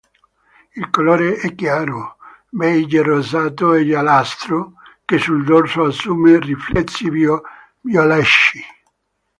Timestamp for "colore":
0.89-1.35